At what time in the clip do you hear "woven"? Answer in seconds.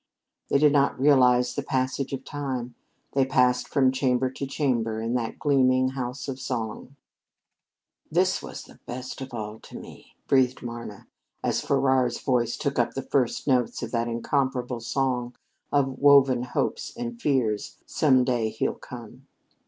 15.99-16.41